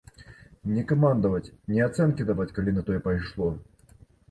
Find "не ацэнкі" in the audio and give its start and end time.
1.75-2.27